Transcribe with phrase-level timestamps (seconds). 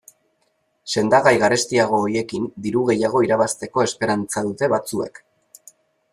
[0.93, 5.23] Sendagai garestiago horiekin diru gehiago irabazteko esperantza dute batzuek.